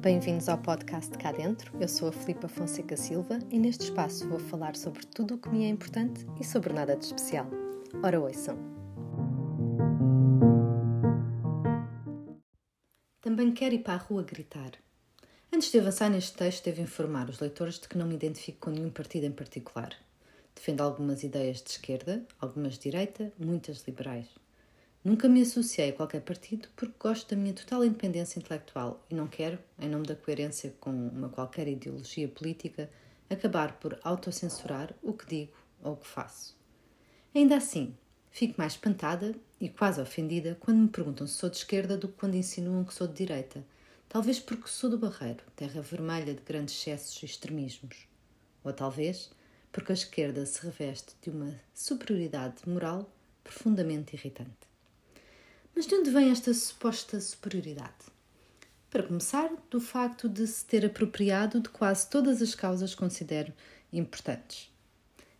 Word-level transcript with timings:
Bem-vindos 0.00 0.46
ao 0.48 0.58
podcast 0.58 1.16
Cá 1.16 1.32
Dentro. 1.32 1.72
Eu 1.80 1.88
sou 1.88 2.08
a 2.08 2.12
Filipa 2.12 2.48
Fonseca 2.48 2.96
Silva 2.98 3.38
e 3.50 3.58
neste 3.58 3.84
espaço 3.84 4.28
vou 4.28 4.38
falar 4.38 4.76
sobre 4.76 5.06
tudo 5.06 5.34
o 5.34 5.38
que 5.38 5.48
me 5.48 5.64
é 5.64 5.68
importante 5.68 6.26
e 6.38 6.44
sobre 6.44 6.72
nada 6.72 6.94
de 6.94 7.06
especial. 7.06 7.46
Ora, 8.02 8.20
ouçam! 8.20 8.58
Também 13.22 13.52
quero 13.52 13.74
ir 13.74 13.82
para 13.82 13.94
a 13.94 13.96
rua 13.96 14.22
gritar. 14.22 14.72
Antes 15.52 15.72
de 15.72 15.78
avançar 15.78 16.10
neste 16.10 16.36
texto, 16.36 16.66
devo 16.66 16.82
informar 16.82 17.30
os 17.30 17.40
leitores 17.40 17.78
de 17.78 17.88
que 17.88 17.96
não 17.96 18.06
me 18.06 18.14
identifico 18.14 18.58
com 18.60 18.70
nenhum 18.70 18.90
partido 18.90 19.24
em 19.24 19.32
particular. 19.32 19.96
Defendo 20.54 20.82
algumas 20.82 21.22
ideias 21.22 21.62
de 21.62 21.70
esquerda, 21.70 22.22
algumas 22.38 22.74
de 22.74 22.80
direita, 22.90 23.32
muitas 23.38 23.82
liberais. 23.86 24.28
Nunca 25.06 25.28
me 25.28 25.40
associei 25.42 25.90
a 25.90 25.92
qualquer 25.92 26.20
partido 26.20 26.66
porque 26.74 26.96
gosto 26.98 27.30
da 27.30 27.40
minha 27.40 27.54
total 27.54 27.84
independência 27.84 28.40
intelectual 28.40 29.06
e 29.08 29.14
não 29.14 29.28
quero, 29.28 29.56
em 29.78 29.88
nome 29.88 30.04
da 30.04 30.16
coerência 30.16 30.74
com 30.80 30.90
uma 30.90 31.28
qualquer 31.28 31.68
ideologia 31.68 32.26
política, 32.26 32.90
acabar 33.30 33.78
por 33.78 33.96
autocensurar 34.02 34.92
o 35.04 35.12
que 35.12 35.24
digo 35.24 35.52
ou 35.80 35.92
o 35.92 35.96
que 35.96 36.08
faço. 36.08 36.56
Ainda 37.32 37.56
assim, 37.56 37.94
fico 38.32 38.56
mais 38.58 38.72
espantada 38.72 39.32
e 39.60 39.68
quase 39.68 40.00
ofendida 40.00 40.56
quando 40.58 40.78
me 40.78 40.88
perguntam 40.88 41.24
se 41.24 41.34
sou 41.34 41.48
de 41.48 41.58
esquerda 41.58 41.96
do 41.96 42.08
que 42.08 42.18
quando 42.18 42.34
insinuam 42.34 42.82
que 42.82 42.92
sou 42.92 43.06
de 43.06 43.14
direita. 43.14 43.64
Talvez 44.08 44.40
porque 44.40 44.66
sou 44.66 44.90
do 44.90 44.98
Barreiro, 44.98 45.44
terra 45.54 45.82
vermelha 45.82 46.34
de 46.34 46.42
grandes 46.42 46.74
excessos 46.74 47.22
e 47.22 47.26
extremismos. 47.26 48.08
Ou 48.64 48.72
talvez 48.72 49.30
porque 49.70 49.92
a 49.92 49.94
esquerda 49.94 50.44
se 50.44 50.60
reveste 50.66 51.14
de 51.22 51.30
uma 51.30 51.54
superioridade 51.72 52.68
moral 52.68 53.08
profundamente 53.44 54.16
irritante. 54.16 54.66
Mas 55.76 55.86
de 55.86 55.94
onde 55.94 56.10
vem 56.10 56.30
esta 56.30 56.54
suposta 56.54 57.20
superioridade? 57.20 57.92
Para 58.88 59.02
começar, 59.02 59.50
do 59.68 59.78
facto 59.78 60.26
de 60.26 60.46
se 60.46 60.64
ter 60.64 60.86
apropriado 60.86 61.60
de 61.60 61.68
quase 61.68 62.08
todas 62.08 62.40
as 62.40 62.54
causas 62.54 62.94
que 62.94 63.00
considero 63.00 63.52
importantes. 63.92 64.72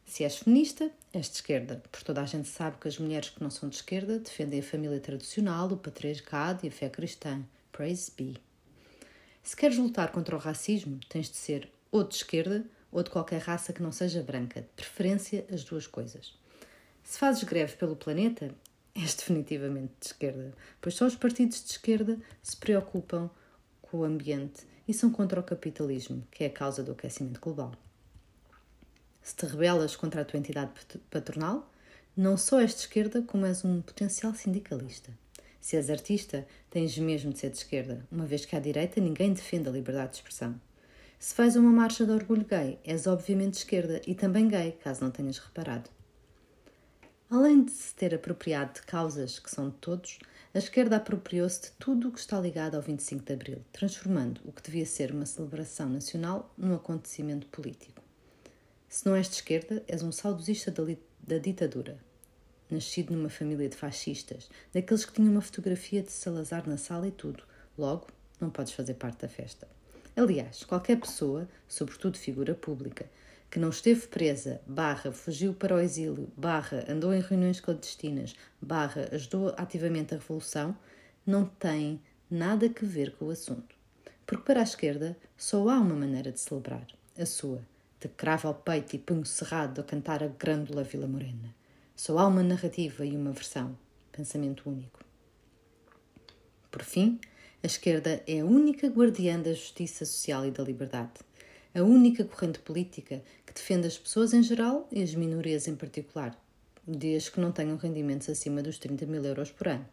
Se 0.05 0.25
és 0.25 0.37
feminista, 0.37 0.91
és 1.11 1.31
de 1.31 1.37
esquerda, 1.37 1.83
porque 1.91 2.05
toda 2.05 2.20
a 2.20 2.27
gente 2.27 2.48
sabe 2.48 2.77
que 2.78 2.87
as 2.87 2.98
mulheres 2.98 3.31
que 3.31 3.43
não 3.43 3.48
são 3.48 3.70
de 3.70 3.77
esquerda 3.77 4.19
defendem 4.19 4.61
a 4.61 4.62
família 4.62 5.01
tradicional, 5.01 5.69
o 5.73 5.77
patriarcado 5.78 6.67
e 6.67 6.69
a 6.69 6.71
fé 6.71 6.91
cristã. 6.91 7.43
Praise 7.73 8.12
be. 8.15 8.37
Se 9.43 9.56
queres 9.56 9.78
lutar 9.78 10.12
contra 10.12 10.37
o 10.37 10.39
racismo, 10.39 11.00
tens 11.09 11.31
de 11.31 11.37
ser 11.37 11.67
ou 11.91 12.05
de 12.05 12.15
esquerda 12.15 12.62
ou 12.93 13.03
de 13.03 13.09
qualquer 13.09 13.41
raça 13.41 13.73
que 13.73 13.83
não 13.83 13.91
seja 13.91 14.23
branca, 14.23 14.61
de 14.61 14.69
preferência 14.77 15.47
as 15.50 15.65
duas 15.65 15.87
coisas. 15.87 16.34
Se 17.03 17.19
fazes 17.19 17.43
greve 17.45 17.75
pelo 17.77 17.97
planeta, 17.97 18.55
és 18.97 19.15
definitivamente 19.15 19.93
de 20.01 20.07
esquerda, 20.07 20.55
pois 20.81 20.95
só 20.95 21.07
os 21.07 21.15
partidos 21.15 21.63
de 21.63 21.71
esquerda 21.71 22.19
se 22.43 22.57
preocupam 22.57 23.29
com 23.83 23.99
o 23.99 24.05
ambiente 24.05 24.67
e 24.89 24.95
são 24.95 25.11
contra 25.11 25.39
o 25.39 25.45
capitalismo, 25.45 26.27
que 26.31 26.45
é 26.45 26.47
a 26.47 26.51
causa 26.51 26.83
do 26.83 26.93
aquecimento 26.93 27.41
global. 27.41 27.73
Se 29.23 29.37
te 29.37 29.45
rebelas 29.45 29.97
contra 29.97 30.23
a 30.23 30.25
tua 30.25 30.39
entidade 30.39 30.71
patronal, 31.11 31.71
não 32.17 32.37
só 32.37 32.61
és 32.61 32.71
de 32.71 32.81
esquerda, 32.81 33.23
como 33.23 33.45
és 33.45 33.65
um 33.65 33.83
potencial 33.83 34.35
sindicalista. 34.35 35.13
Se 35.61 35.77
és 35.77 35.91
artista, 35.91 36.47
tens 36.71 36.97
mesmo 36.97 37.33
de 37.33 37.41
ser 37.41 37.51
de 37.51 37.59
esquerda, 37.59 38.07
uma 38.11 38.25
vez 38.25 38.47
que 38.47 38.57
à 38.57 38.61
direita 38.61 39.01
ninguém 39.01 39.33
defende 39.33 39.69
a 39.69 39.73
liberdade 39.73 40.13
de 40.13 40.17
expressão. 40.19 40.59
Se 41.19 41.35
faz 41.35 41.57
uma 41.57 41.71
marcha 41.71 42.07
de 42.07 42.13
orgulho 42.13 42.47
gay, 42.47 42.79
és 42.85 43.07
obviamente 43.07 43.53
de 43.53 43.59
esquerda 43.59 44.01
e 44.07 44.15
também 44.15 44.49
gay, 44.49 44.73
caso 44.73 45.03
não 45.03 45.11
tenhas 45.11 45.39
reparado. 45.39 45.91
Além 47.29 47.65
de 47.65 47.73
se 47.73 47.93
ter 47.93 48.15
apropriado 48.15 48.75
de 48.75 48.83
causas 48.83 49.41
que 49.41 49.51
são 49.51 49.69
de 49.69 49.77
todos, 49.77 50.21
a 50.55 50.59
esquerda 50.59 50.97
apropriou-se 50.97 51.61
de 51.61 51.71
tudo 51.73 52.09
o 52.09 52.13
que 52.13 52.21
está 52.21 52.41
ligado 52.41 52.77
ao 52.77 52.83
25 52.83 53.25
de 53.25 53.33
Abril, 53.33 53.65
transformando 53.73 54.41
o 54.45 54.53
que 54.53 54.63
devia 54.63 54.87
ser 54.87 55.11
uma 55.11 55.27
celebração 55.27 55.89
nacional 55.89 56.55
num 56.57 56.73
acontecimento 56.73 57.49
político. 57.49 58.01
Se 58.89 59.05
não 59.05 59.17
és 59.17 59.29
de 59.29 59.35
esquerda, 59.35 59.83
és 59.89 60.05
um 60.05 60.13
saudosista 60.13 60.71
da, 60.71 60.84
da 61.19 61.39
ditadura. 61.39 61.99
Nascido 62.71 63.12
numa 63.12 63.29
família 63.29 63.69
de 63.69 63.77
fascistas, 63.77 64.49
daqueles 64.73 65.05
que 65.05 65.12
tinham 65.12 65.33
uma 65.33 65.43
fotografia 65.43 66.03
de 66.03 66.12
Salazar 66.12 66.69
na 66.69 66.77
sala 66.77 67.09
e 67.09 67.12
tudo, 67.12 67.43
logo 67.77 68.06
não 68.41 68.50
podes 68.50 68.73
fazer 68.73 68.95
parte 68.95 69.23
da 69.23 69.29
festa. 69.29 69.67
Aliás, 70.15 70.65
qualquer 70.65 71.00
pessoa, 71.00 71.49
sobretudo 71.67 72.17
figura 72.19 72.55
pública, 72.55 73.06
que 73.51 73.59
não 73.59 73.71
esteve 73.71 74.07
presa, 74.09 74.61
barra, 74.67 75.12
fugiu 75.12 75.55
para 75.55 75.75
o 75.75 75.81
exílio, 75.81 76.31
barra, 76.37 76.84
andou 76.89 77.15
em 77.15 77.21
reuniões 77.21 77.61
clandestinas, 77.61 78.34
barra, 78.61 79.09
ajudou 79.12 79.55
ativamente 79.57 80.15
a 80.15 80.19
revolução, 80.19 80.77
não 81.25 81.45
tem 81.45 82.01
nada 82.31 82.67
a 82.67 82.85
ver 82.85 83.12
com 83.12 83.27
o 83.27 83.31
assunto. 83.31 83.75
Porque 84.27 84.45
para 84.45 84.61
a 84.61 84.65
esquerda 84.65 85.17
só 85.37 85.69
há 85.69 85.79
uma 85.79 85.95
maneira 85.95 86.33
de 86.33 86.41
celebrar, 86.41 86.87
a 87.17 87.25
sua, 87.25 87.62
de 88.01 88.09
cravo 88.09 88.49
ao 88.49 88.55
peito 88.55 88.97
e 88.97 88.99
punho 88.99 89.25
cerrado 89.25 89.81
a 89.81 89.85
cantar 89.85 90.23
a 90.23 90.29
grândula 90.29 90.83
Vila 90.83 91.06
Morena. 91.06 91.55
Só 91.95 92.19
há 92.19 92.27
uma 92.27 92.43
narrativa 92.43 93.06
e 93.06 93.17
uma 93.17 93.33
versão, 93.33 93.79
pensamento 94.12 94.69
único. 94.69 95.05
Por 96.71 96.83
fim, 96.83 97.19
a 97.62 97.67
esquerda 97.67 98.23
é 98.27 98.41
a 98.41 98.45
única 98.45 98.89
guardiã 98.89 99.41
da 99.41 99.53
justiça 99.53 100.05
social 100.05 100.45
e 100.45 100.51
da 100.51 100.62
liberdade 100.62 101.21
a 101.76 101.82
única 101.82 102.25
corrente 102.25 102.59
política 102.60 103.22
que 103.44 103.53
defende 103.53 103.87
as 103.87 103.98
pessoas 103.98 104.32
em 104.32 104.42
geral 104.42 104.88
e 104.91 105.03
as 105.03 105.14
minorias 105.14 105.69
em 105.69 105.76
particular, 105.76 106.34
desde 106.87 107.31
que 107.31 107.38
não 107.38 107.53
tenham 107.53 107.76
rendimentos 107.76 108.31
acima 108.31 108.62
dos 108.62 108.78
30 108.78 109.04
mil 109.04 109.22
euros 109.22 109.50
por 109.50 109.69
ano. 109.69 109.87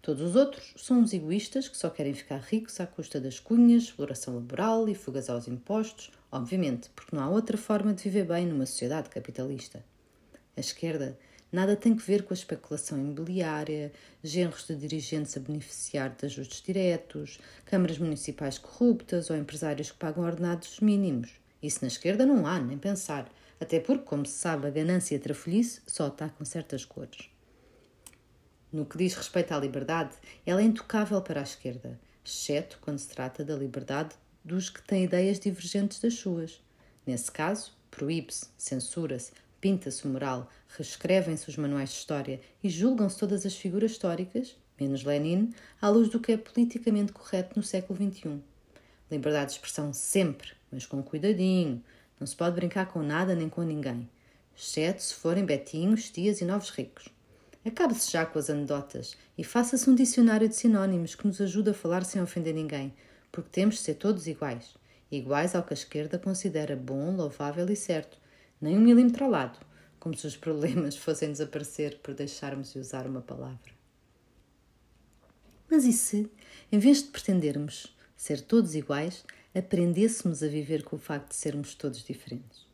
Todos 0.00 0.22
os 0.22 0.36
outros 0.36 0.74
são 0.76 1.02
os 1.02 1.12
egoístas 1.12 1.68
que 1.68 1.76
só 1.76 1.90
querem 1.90 2.14
ficar 2.14 2.38
ricos 2.38 2.78
à 2.78 2.86
custa 2.86 3.20
das 3.20 3.40
cunhas, 3.40 3.82
exploração 3.82 4.36
laboral 4.36 4.88
e 4.88 4.94
fugas 4.94 5.28
aos 5.28 5.48
impostos, 5.48 6.12
obviamente, 6.30 6.88
porque 6.94 7.16
não 7.16 7.24
há 7.24 7.28
outra 7.28 7.58
forma 7.58 7.92
de 7.92 8.04
viver 8.04 8.24
bem 8.24 8.46
numa 8.46 8.64
sociedade 8.64 9.10
capitalista. 9.10 9.84
A 10.56 10.60
esquerda 10.60 11.18
Nada 11.50 11.74
tem 11.74 11.96
que 11.96 12.02
ver 12.02 12.24
com 12.24 12.34
a 12.34 12.36
especulação 12.36 12.98
imobiliária, 12.98 13.90
genros 14.22 14.66
de 14.66 14.76
dirigentes 14.76 15.34
a 15.36 15.40
beneficiar 15.40 16.14
de 16.14 16.26
ajustes 16.26 16.60
diretos, 16.60 17.38
câmaras 17.64 17.98
municipais 17.98 18.58
corruptas 18.58 19.30
ou 19.30 19.36
empresários 19.36 19.90
que 19.90 19.96
pagam 19.96 20.24
ordenados 20.24 20.78
mínimos. 20.80 21.30
Isso 21.62 21.78
na 21.80 21.88
esquerda 21.88 22.26
não 22.26 22.46
há, 22.46 22.58
nem 22.60 22.76
pensar. 22.76 23.32
Até 23.58 23.80
porque, 23.80 24.04
como 24.04 24.26
se 24.26 24.34
sabe, 24.34 24.66
a 24.66 24.70
ganância 24.70 25.14
e 25.14 25.18
a 25.18 25.20
trafolhice 25.20 25.80
só 25.86 26.08
está 26.08 26.28
com 26.28 26.44
certas 26.44 26.84
cores. 26.84 27.30
No 28.70 28.84
que 28.84 28.98
diz 28.98 29.14
respeito 29.14 29.52
à 29.52 29.58
liberdade, 29.58 30.14
ela 30.44 30.60
é 30.60 30.64
intocável 30.64 31.20
para 31.22 31.40
a 31.40 31.42
esquerda, 31.42 31.98
exceto 32.22 32.78
quando 32.82 32.98
se 32.98 33.08
trata 33.08 33.42
da 33.42 33.56
liberdade 33.56 34.14
dos 34.44 34.68
que 34.68 34.82
têm 34.82 35.04
ideias 35.04 35.40
divergentes 35.40 35.98
das 35.98 36.14
suas. 36.14 36.62
Nesse 37.06 37.32
caso, 37.32 37.72
proíbe-se, 37.90 38.46
censura-se, 38.58 39.32
pinta-se 39.60 40.06
o 40.06 40.10
moral, 40.10 40.48
reescrevem-se 40.76 41.48
os 41.48 41.56
manuais 41.56 41.90
de 41.90 41.96
história 41.96 42.40
e 42.62 42.68
julgam-se 42.68 43.18
todas 43.18 43.44
as 43.44 43.54
figuras 43.54 43.92
históricas, 43.92 44.56
menos 44.78 45.04
Lenin, 45.04 45.52
à 45.80 45.88
luz 45.88 46.08
do 46.08 46.20
que 46.20 46.32
é 46.32 46.36
politicamente 46.36 47.12
correto 47.12 47.54
no 47.56 47.62
século 47.62 47.98
XXI. 47.98 48.40
Liberdade 49.10 49.50
de 49.50 49.52
expressão 49.56 49.92
sempre, 49.92 50.52
mas 50.70 50.86
com 50.86 51.02
cuidadinho. 51.02 51.82
Não 52.20 52.26
se 52.26 52.36
pode 52.36 52.54
brincar 52.56 52.86
com 52.86 53.02
nada 53.02 53.34
nem 53.34 53.48
com 53.48 53.62
ninguém, 53.62 54.08
exceto 54.56 55.02
se 55.02 55.14
forem 55.14 55.44
betinhos, 55.44 56.10
tias 56.10 56.40
e 56.40 56.44
novos 56.44 56.70
ricos. 56.70 57.08
Acabe-se 57.64 58.10
já 58.10 58.24
com 58.24 58.38
as 58.38 58.50
anedotas 58.50 59.16
e 59.36 59.44
faça-se 59.44 59.88
um 59.88 59.94
dicionário 59.94 60.48
de 60.48 60.56
sinónimos 60.56 61.14
que 61.14 61.26
nos 61.26 61.40
ajude 61.40 61.70
a 61.70 61.74
falar 61.74 62.04
sem 62.04 62.20
ofender 62.20 62.54
ninguém, 62.54 62.94
porque 63.30 63.50
temos 63.50 63.76
de 63.76 63.82
ser 63.82 63.94
todos 63.94 64.26
iguais. 64.26 64.74
Iguais 65.10 65.54
ao 65.54 65.62
que 65.62 65.72
a 65.72 65.76
esquerda 65.76 66.18
considera 66.18 66.76
bom, 66.76 67.14
louvável 67.14 67.68
e 67.70 67.76
certo, 67.76 68.18
nem 68.60 68.76
um 68.76 68.80
milímetro 68.80 69.24
ao 69.24 69.30
lado, 69.30 69.58
como 69.98 70.16
se 70.16 70.26
os 70.26 70.36
problemas 70.36 70.96
fossem 70.98 71.30
desaparecer 71.30 71.98
por 71.98 72.14
deixarmos 72.14 72.72
de 72.72 72.78
usar 72.78 73.06
uma 73.06 73.20
palavra. 73.20 73.78
Mas 75.70 75.84
e 75.84 75.92
se, 75.92 76.30
em 76.72 76.78
vez 76.78 77.02
de 77.02 77.10
pretendermos 77.10 77.94
ser 78.16 78.40
todos 78.40 78.74
iguais, 78.74 79.24
aprendêssemos 79.54 80.42
a 80.42 80.48
viver 80.48 80.82
com 80.82 80.96
o 80.96 80.98
facto 80.98 81.28
de 81.28 81.34
sermos 81.34 81.74
todos 81.74 82.02
diferentes? 82.02 82.66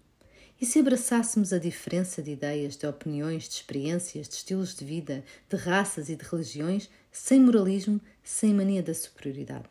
E 0.61 0.65
se 0.65 0.79
abraçássemos 0.79 1.53
a 1.53 1.59
diferença 1.59 2.23
de 2.23 2.31
ideias, 2.31 2.77
de 2.77 2.87
opiniões, 2.87 3.49
de 3.49 3.57
experiências, 3.57 4.29
de 4.29 4.35
estilos 4.37 4.75
de 4.75 4.85
vida, 4.85 5.25
de 5.49 5.57
raças 5.57 6.09
e 6.09 6.17
de 6.17 6.25
religiões, 6.25 6.89
sem 7.11 7.41
moralismo, 7.41 8.01
sem 8.23 8.55
mania 8.55 8.83
da 8.83 8.95
superioridade? 8.95 9.69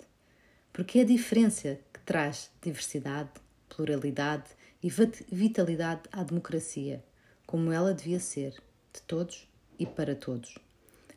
Porque 0.73 0.99
é 0.99 1.01
a 1.03 1.05
diferença 1.05 1.79
que 1.93 1.99
traz 2.01 2.51
diversidade, 2.61 3.29
pluralidade 3.69 4.49
e 4.83 4.89
vitalidade 5.31 6.01
à 6.11 6.21
democracia, 6.23 7.01
como 7.47 7.71
ela 7.71 7.93
devia 7.93 8.19
ser, 8.19 8.51
de 8.93 9.01
todos 9.07 9.47
e 9.79 9.85
para 9.85 10.13
todos. 10.13 10.59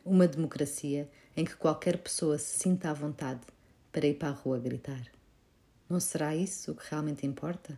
Uma 0.05 0.25
democracia 0.25 1.09
em 1.35 1.43
que 1.43 1.55
qualquer 1.55 1.97
pessoa 1.97 2.37
se 2.37 2.59
sinta 2.59 2.89
à 2.89 2.93
vontade 2.93 3.41
para 3.91 4.07
ir 4.07 4.13
para 4.13 4.29
a 4.29 4.31
rua 4.31 4.57
gritar. 4.57 5.05
Não 5.89 5.99
será 5.99 6.33
isso 6.33 6.71
o 6.71 6.75
que 6.75 6.89
realmente 6.89 7.27
importa? 7.27 7.77